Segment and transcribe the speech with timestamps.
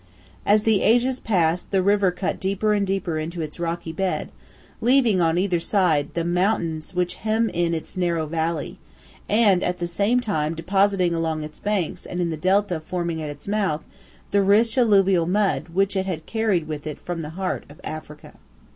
[0.47, 4.31] As the ages passed the river cut deeper and deeper into its rocky bed,
[4.81, 8.79] leaving on either side the mountains which hem in its narrow valley,
[9.29, 13.29] and at the same time depositing along its banks and in the delta forming at
[13.29, 13.85] its mouth
[14.31, 18.33] the rich alluvial mud which it had carried with it from the heart of Africa.